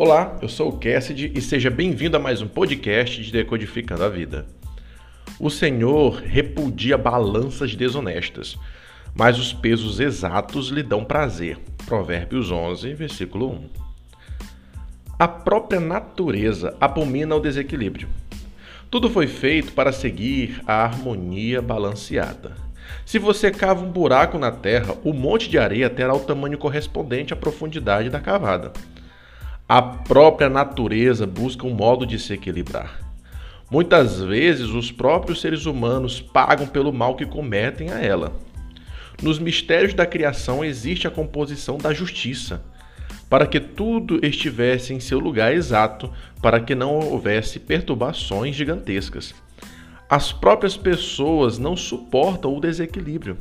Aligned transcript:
Olá, 0.00 0.38
eu 0.40 0.48
sou 0.48 0.68
o 0.68 0.78
Cassidy 0.78 1.32
e 1.34 1.42
seja 1.42 1.68
bem-vindo 1.68 2.16
a 2.16 2.20
mais 2.20 2.40
um 2.40 2.46
podcast 2.46 3.20
de 3.20 3.32
Decodificando 3.32 4.04
a 4.04 4.08
Vida. 4.08 4.46
O 5.40 5.50
Senhor 5.50 6.22
repudia 6.22 6.96
balanças 6.96 7.74
desonestas, 7.74 8.56
mas 9.12 9.40
os 9.40 9.52
pesos 9.52 9.98
exatos 9.98 10.68
lhe 10.68 10.84
dão 10.84 11.04
prazer. 11.04 11.58
Provérbios 11.84 12.52
11, 12.52 12.94
versículo 12.94 13.50
1. 13.50 13.68
A 15.18 15.26
própria 15.26 15.80
natureza 15.80 16.76
abomina 16.80 17.34
o 17.34 17.40
desequilíbrio. 17.40 18.08
Tudo 18.88 19.10
foi 19.10 19.26
feito 19.26 19.72
para 19.72 19.90
seguir 19.90 20.62
a 20.64 20.84
harmonia 20.84 21.60
balanceada. 21.60 22.52
Se 23.04 23.18
você 23.18 23.50
cava 23.50 23.84
um 23.84 23.90
buraco 23.90 24.38
na 24.38 24.52
terra, 24.52 24.94
o 25.02 25.12
monte 25.12 25.50
de 25.50 25.58
areia 25.58 25.90
terá 25.90 26.14
o 26.14 26.20
tamanho 26.20 26.56
correspondente 26.56 27.32
à 27.32 27.36
profundidade 27.36 28.08
da 28.08 28.20
cavada. 28.20 28.72
A 29.70 29.82
própria 29.82 30.48
natureza 30.48 31.26
busca 31.26 31.66
um 31.66 31.74
modo 31.74 32.06
de 32.06 32.18
se 32.18 32.32
equilibrar. 32.32 33.00
Muitas 33.70 34.18
vezes, 34.18 34.68
os 34.68 34.90
próprios 34.90 35.42
seres 35.42 35.66
humanos 35.66 36.22
pagam 36.22 36.66
pelo 36.66 36.90
mal 36.90 37.14
que 37.14 37.26
cometem 37.26 37.90
a 37.90 38.00
ela. 38.00 38.32
Nos 39.22 39.38
mistérios 39.38 39.92
da 39.92 40.06
criação 40.06 40.64
existe 40.64 41.06
a 41.06 41.10
composição 41.10 41.76
da 41.76 41.92
justiça, 41.92 42.64
para 43.28 43.46
que 43.46 43.60
tudo 43.60 44.18
estivesse 44.24 44.94
em 44.94 45.00
seu 45.00 45.18
lugar 45.18 45.52
exato, 45.52 46.10
para 46.40 46.60
que 46.60 46.74
não 46.74 46.94
houvesse 46.94 47.60
perturbações 47.60 48.56
gigantescas. 48.56 49.34
As 50.08 50.32
próprias 50.32 50.78
pessoas 50.78 51.58
não 51.58 51.76
suportam 51.76 52.56
o 52.56 52.60
desequilíbrio. 52.60 53.36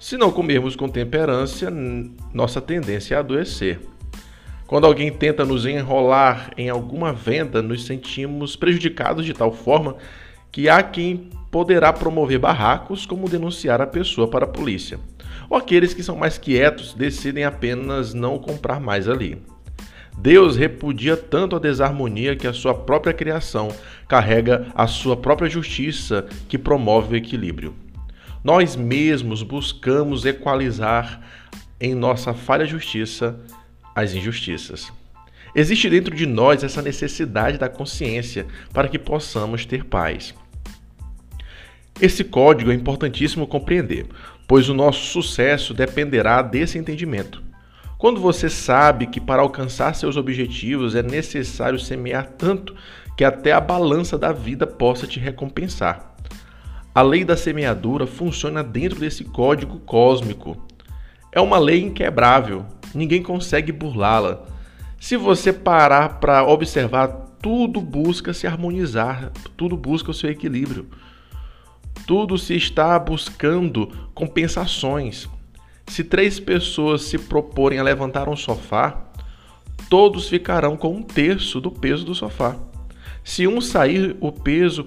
Se 0.00 0.16
não 0.16 0.32
comermos 0.32 0.74
com 0.74 0.88
temperância, 0.88 1.70
nossa 2.34 2.60
tendência 2.60 3.14
é 3.14 3.18
adoecer. 3.18 3.78
Quando 4.66 4.86
alguém 4.86 5.12
tenta 5.12 5.44
nos 5.44 5.64
enrolar 5.64 6.50
em 6.56 6.68
alguma 6.68 7.12
venda, 7.12 7.62
nos 7.62 7.86
sentimos 7.86 8.56
prejudicados 8.56 9.24
de 9.24 9.32
tal 9.32 9.52
forma 9.52 9.96
que 10.50 10.68
há 10.68 10.82
quem 10.82 11.30
poderá 11.52 11.92
promover 11.92 12.40
barracos 12.40 13.06
como 13.06 13.28
denunciar 13.28 13.80
a 13.80 13.86
pessoa 13.86 14.26
para 14.28 14.44
a 14.44 14.48
polícia. 14.48 14.98
Ou 15.48 15.56
aqueles 15.56 15.94
que 15.94 16.02
são 16.02 16.16
mais 16.16 16.36
quietos 16.36 16.94
decidem 16.94 17.44
apenas 17.44 18.12
não 18.12 18.38
comprar 18.38 18.80
mais 18.80 19.08
ali. 19.08 19.40
Deus 20.18 20.56
repudia 20.56 21.16
tanto 21.16 21.54
a 21.54 21.60
desarmonia 21.60 22.34
que 22.34 22.46
a 22.46 22.52
sua 22.52 22.74
própria 22.74 23.12
criação 23.12 23.68
carrega 24.08 24.66
a 24.74 24.86
sua 24.86 25.16
própria 25.16 25.48
justiça 25.48 26.26
que 26.48 26.58
promove 26.58 27.14
o 27.14 27.16
equilíbrio. 27.16 27.74
Nós 28.42 28.74
mesmos 28.74 29.42
buscamos 29.42 30.24
equalizar 30.24 31.20
em 31.80 31.94
nossa 31.94 32.32
falha 32.32 32.64
justiça 32.64 33.38
as 33.96 34.12
injustiças. 34.12 34.92
Existe 35.54 35.88
dentro 35.88 36.14
de 36.14 36.26
nós 36.26 36.62
essa 36.62 36.82
necessidade 36.82 37.56
da 37.56 37.66
consciência 37.66 38.46
para 38.74 38.88
que 38.88 38.98
possamos 38.98 39.64
ter 39.64 39.84
paz. 39.84 40.34
Esse 41.98 42.22
código 42.22 42.70
é 42.70 42.74
importantíssimo 42.74 43.46
compreender, 43.46 44.06
pois 44.46 44.68
o 44.68 44.74
nosso 44.74 45.00
sucesso 45.06 45.72
dependerá 45.72 46.42
desse 46.42 46.76
entendimento. 46.76 47.42
Quando 47.96 48.20
você 48.20 48.50
sabe 48.50 49.06
que 49.06 49.18
para 49.18 49.40
alcançar 49.40 49.94
seus 49.94 50.18
objetivos 50.18 50.94
é 50.94 51.02
necessário 51.02 51.78
semear 51.78 52.26
tanto 52.36 52.76
que 53.16 53.24
até 53.24 53.52
a 53.52 53.60
balança 53.60 54.18
da 54.18 54.32
vida 54.32 54.66
possa 54.66 55.06
te 55.06 55.18
recompensar. 55.18 56.14
A 56.94 57.00
lei 57.00 57.24
da 57.24 57.36
semeadura 57.36 58.06
funciona 58.06 58.62
dentro 58.62 59.00
desse 59.00 59.24
código 59.24 59.80
cósmico. 59.80 60.62
É 61.32 61.40
uma 61.40 61.58
lei 61.58 61.82
inquebrável, 61.82 62.66
ninguém 62.94 63.22
consegue 63.22 63.72
burlá-la. 63.72 64.44
Se 64.98 65.16
você 65.16 65.52
parar 65.52 66.20
para 66.20 66.44
observar, 66.44 67.08
tudo 67.40 67.80
busca 67.80 68.32
se 68.32 68.46
harmonizar, 68.46 69.30
tudo 69.56 69.76
busca 69.76 70.10
o 70.10 70.14
seu 70.14 70.30
equilíbrio. 70.30 70.86
Tudo 72.06 72.36
se 72.36 72.54
está 72.54 72.98
buscando 72.98 73.86
compensações. 74.14 75.28
Se 75.86 76.02
três 76.02 76.40
pessoas 76.40 77.02
se 77.02 77.18
proporem 77.18 77.78
a 77.78 77.82
levantar 77.82 78.28
um 78.28 78.36
sofá, 78.36 79.06
todos 79.88 80.28
ficarão 80.28 80.76
com 80.76 80.96
um 80.96 81.02
terço 81.02 81.60
do 81.60 81.70
peso 81.70 82.04
do 82.04 82.14
sofá. 82.14 82.56
Se 83.22 83.46
um 83.46 83.60
sair, 83.60 84.16
o 84.20 84.32
peso 84.32 84.86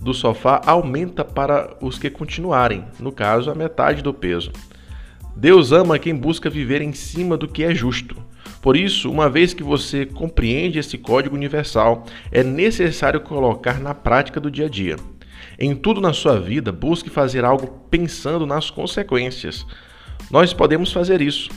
do 0.00 0.14
sofá 0.14 0.60
aumenta 0.64 1.24
para 1.24 1.76
os 1.80 1.98
que 1.98 2.10
continuarem, 2.10 2.84
no 2.98 3.10
caso, 3.10 3.50
a 3.50 3.54
metade 3.54 4.02
do 4.02 4.14
peso. 4.14 4.52
Deus 5.38 5.70
ama 5.70 6.00
quem 6.00 6.16
busca 6.16 6.50
viver 6.50 6.82
em 6.82 6.92
cima 6.92 7.36
do 7.36 7.46
que 7.46 7.62
é 7.62 7.72
justo. 7.72 8.16
Por 8.60 8.76
isso, 8.76 9.08
uma 9.08 9.30
vez 9.30 9.54
que 9.54 9.62
você 9.62 10.04
compreende 10.04 10.80
esse 10.80 10.98
código 10.98 11.36
universal, 11.36 12.04
é 12.32 12.42
necessário 12.42 13.20
colocar 13.20 13.78
na 13.78 13.94
prática 13.94 14.40
do 14.40 14.50
dia 14.50 14.66
a 14.66 14.68
dia. 14.68 14.96
Em 15.56 15.76
tudo 15.76 16.00
na 16.00 16.12
sua 16.12 16.40
vida, 16.40 16.72
busque 16.72 17.08
fazer 17.08 17.44
algo 17.44 17.68
pensando 17.88 18.44
nas 18.46 18.68
consequências. 18.68 19.64
Nós 20.28 20.52
podemos 20.52 20.92
fazer 20.92 21.22
isso. 21.22 21.50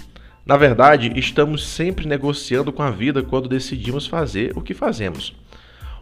Na 0.46 0.58
verdade, 0.58 1.12
estamos 1.16 1.68
sempre 1.68 2.08
negociando 2.08 2.72
com 2.72 2.84
a 2.84 2.92
vida 2.92 3.24
quando 3.24 3.50
decidimos 3.50 4.06
fazer 4.06 4.56
o 4.56 4.62
que 4.62 4.76
fazemos. 4.76 5.36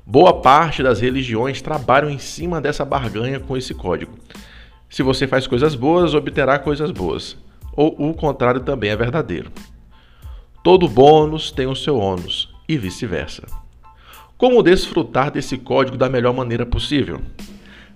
Boa 0.06 0.42
parte 0.42 0.84
das 0.84 1.00
religiões 1.00 1.62
trabalham 1.62 2.10
em 2.10 2.20
cima 2.20 2.60
dessa 2.60 2.84
barganha 2.84 3.40
com 3.40 3.56
esse 3.56 3.74
código. 3.74 4.20
Se 4.90 5.02
você 5.02 5.26
faz 5.26 5.48
coisas 5.48 5.76
boas, 5.76 6.14
obterá 6.14 6.60
coisas 6.60 6.92
boas 6.92 7.38
ou 7.80 8.10
o 8.10 8.14
contrário 8.14 8.60
também 8.60 8.90
é 8.90 8.96
verdadeiro. 8.98 9.50
Todo 10.62 10.90
bônus 10.90 11.50
tem 11.50 11.66
o 11.66 11.74
seu 11.74 11.98
ônus 11.98 12.54
e 12.68 12.78
vice-versa. 12.78 13.44
Como 14.38 14.62
desfrutar 14.62 15.32
desse 15.32 15.58
código 15.58 15.96
da 15.96 16.10
melhor 16.10 16.34
maneira 16.34 16.66
possível? 16.66 17.22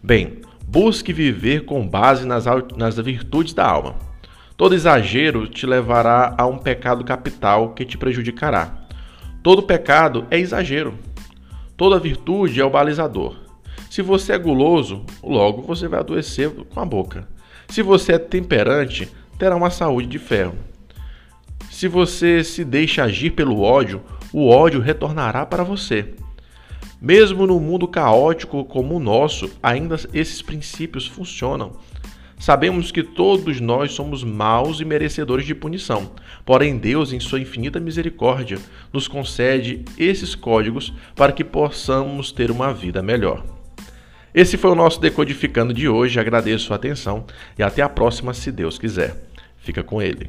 Bem, 0.01 0.39
busque 0.65 1.11
viver 1.11 1.65
com 1.65 1.85
base 1.85 2.25
nas, 2.25 2.45
nas 2.77 2.95
virtudes 2.95 3.53
da 3.53 3.69
alma. 3.69 3.95
Todo 4.55 4.73
exagero 4.73 5.47
te 5.47 5.65
levará 5.65 6.33
a 6.37 6.45
um 6.45 6.57
pecado 6.57 7.03
capital 7.03 7.73
que 7.73 7.83
te 7.83 7.97
prejudicará. 7.97 8.87
Todo 9.43 9.63
pecado 9.63 10.25
é 10.31 10.39
exagero. 10.39 10.97
Toda 11.75 11.99
virtude 11.99 12.61
é 12.61 12.63
o 12.63 12.69
balizador. 12.69 13.35
Se 13.89 14.01
você 14.01 14.31
é 14.31 14.37
guloso, 14.37 15.05
logo 15.21 15.61
você 15.61 15.89
vai 15.89 15.99
adoecer 15.99 16.49
com 16.49 16.79
a 16.79 16.85
boca. 16.85 17.27
Se 17.67 17.81
você 17.81 18.13
é 18.13 18.19
temperante, 18.19 19.11
terá 19.43 19.57
uma 19.57 19.69
saúde 19.69 20.07
de 20.07 20.17
ferro. 20.17 20.55
Se 21.69 21.85
você 21.89 22.45
se 22.45 22.63
deixa 22.63 23.03
agir 23.03 23.31
pelo 23.31 23.59
ódio, 23.59 24.01
o 24.31 24.47
ódio 24.47 24.79
retornará 24.79 25.45
para 25.45 25.65
você. 25.65 26.13
Mesmo 27.01 27.45
no 27.45 27.59
mundo 27.59 27.85
caótico 27.85 28.63
como 28.63 28.95
o 28.95 29.01
nosso, 29.01 29.51
ainda 29.61 29.97
esses 30.13 30.41
princípios 30.41 31.05
funcionam. 31.05 31.73
Sabemos 32.39 32.89
que 32.89 33.03
todos 33.03 33.59
nós 33.59 33.91
somos 33.91 34.23
maus 34.23 34.79
e 34.79 34.85
merecedores 34.85 35.45
de 35.45 35.53
punição, 35.53 36.11
porém 36.45 36.77
Deus, 36.77 37.11
em 37.11 37.19
sua 37.19 37.41
infinita 37.41 37.81
misericórdia, 37.81 38.59
nos 38.93 39.09
concede 39.09 39.83
esses 39.97 40.35
códigos 40.35 40.93
para 41.17 41.33
que 41.33 41.43
possamos 41.43 42.31
ter 42.31 42.49
uma 42.49 42.73
vida 42.73 43.01
melhor. 43.01 43.43
Esse 44.33 44.55
foi 44.55 44.71
o 44.71 44.75
nosso 44.75 45.01
Decodificando 45.01 45.73
de 45.73 45.89
hoje. 45.89 46.17
Agradeço 46.17 46.71
a 46.71 46.77
atenção 46.77 47.25
e 47.59 47.61
até 47.61 47.81
a 47.81 47.89
próxima, 47.89 48.33
se 48.33 48.53
Deus 48.53 48.79
quiser. 48.79 49.32
Fica 49.63 49.81
com 49.81 50.01
ele. 50.01 50.27